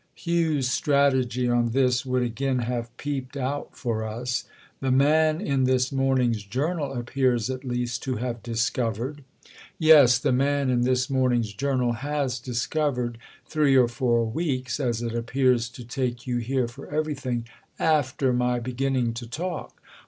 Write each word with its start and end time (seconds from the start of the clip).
Hugh's 0.15 0.67
strategy 0.67 1.47
on 1.47 1.73
this 1.73 2.07
would 2.07 2.23
again 2.23 2.57
have 2.57 2.89
peeped 2.97 3.37
out 3.37 3.77
for 3.77 4.03
us. 4.03 4.45
"The 4.79 4.89
man 4.89 5.39
in 5.39 5.65
this 5.65 5.91
morning's 5.91 6.41
'Journal' 6.43 6.93
appears 6.93 7.51
at 7.51 7.63
least 7.63 8.01
to 8.05 8.15
have 8.15 8.41
discovered." 8.41 9.23
"Yes, 9.77 10.17
the 10.17 10.31
man 10.31 10.71
in 10.71 10.81
this 10.81 11.07
morning's 11.07 11.53
'Journal' 11.53 11.91
has 12.01 12.39
discovered 12.39 13.19
three 13.45 13.77
or 13.77 13.87
four 13.87 14.25
weeks—as 14.25 15.03
it 15.03 15.13
appears 15.13 15.69
to 15.69 15.85
take 15.85 16.25
you 16.25 16.39
here 16.39 16.67
for 16.67 16.87
everything—after 16.87 18.33
my 18.33 18.57
beginning 18.59 19.13
to 19.13 19.27
talk. 19.27 19.79